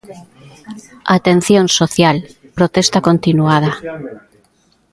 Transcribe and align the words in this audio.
Atención 1.17 1.65
social: 1.79 2.17
protesta 2.57 2.99
continuada. 3.07 3.71